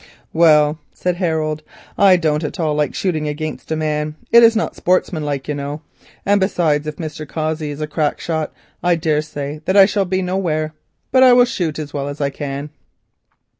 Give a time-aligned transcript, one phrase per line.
[0.33, 1.61] "Well," said Harold,
[1.95, 4.15] "I don't at all like shooting against a man.
[4.31, 5.83] It is not sportsmanlike, you know;
[6.25, 7.27] and, besides, if Mr.
[7.29, 8.51] Cossey is a crack shot,
[8.81, 10.73] I daresay that I shall be nowhere;
[11.11, 12.71] but I will shoot as well as I can."